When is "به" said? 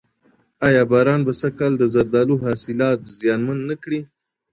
1.27-1.33